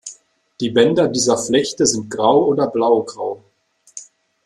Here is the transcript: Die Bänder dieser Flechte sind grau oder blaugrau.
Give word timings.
Die 0.61 0.71
Bänder 0.71 1.07
dieser 1.07 1.37
Flechte 1.37 1.85
sind 1.85 2.09
grau 2.09 2.43
oder 2.45 2.65
blaugrau. 2.65 3.43